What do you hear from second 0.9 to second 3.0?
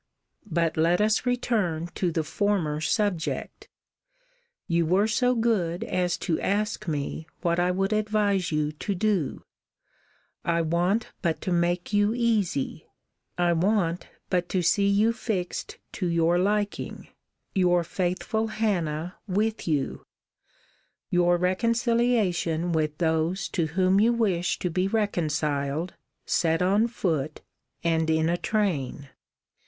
us return to the former